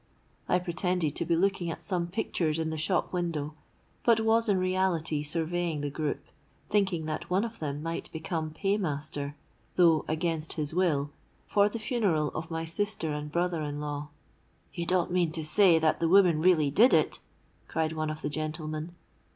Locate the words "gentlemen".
18.31-18.95